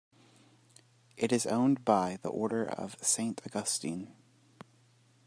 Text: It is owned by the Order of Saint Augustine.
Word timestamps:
It 1.15 1.31
is 1.31 1.45
owned 1.45 1.85
by 1.85 2.17
the 2.23 2.29
Order 2.29 2.65
of 2.65 2.95
Saint 3.03 3.39
Augustine. 3.45 4.11